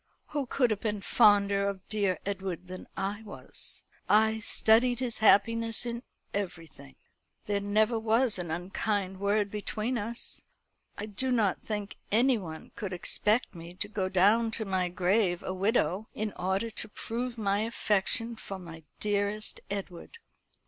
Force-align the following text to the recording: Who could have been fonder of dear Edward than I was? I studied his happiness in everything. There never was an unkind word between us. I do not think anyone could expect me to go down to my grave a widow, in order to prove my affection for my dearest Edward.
Who 0.29 0.47
could 0.47 0.71
have 0.71 0.79
been 0.81 1.01
fonder 1.01 1.67
of 1.69 1.87
dear 1.87 2.17
Edward 2.25 2.65
than 2.65 2.87
I 2.97 3.21
was? 3.21 3.83
I 4.09 4.39
studied 4.39 4.97
his 4.99 5.19
happiness 5.19 5.85
in 5.85 6.01
everything. 6.33 6.95
There 7.45 7.59
never 7.59 7.99
was 7.99 8.39
an 8.39 8.49
unkind 8.49 9.19
word 9.19 9.51
between 9.51 9.99
us. 9.99 10.41
I 10.97 11.05
do 11.05 11.31
not 11.31 11.61
think 11.61 11.97
anyone 12.11 12.71
could 12.75 12.93
expect 12.93 13.53
me 13.53 13.75
to 13.75 13.87
go 13.87 14.09
down 14.09 14.49
to 14.53 14.65
my 14.65 14.89
grave 14.89 15.43
a 15.43 15.53
widow, 15.53 16.07
in 16.15 16.33
order 16.33 16.71
to 16.71 16.89
prove 16.89 17.37
my 17.37 17.59
affection 17.59 18.35
for 18.35 18.57
my 18.57 18.81
dearest 18.99 19.61
Edward. 19.69 20.17